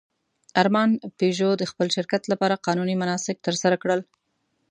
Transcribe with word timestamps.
ارمان 0.61 0.89
پيژو 1.17 1.49
د 1.57 1.63
خپل 1.71 1.87
شرکت 1.95 2.21
لپاره 2.31 2.61
قانوني 2.65 2.95
مناسک 3.01 3.37
ترسره 3.47 3.75
کړل. 3.83 4.01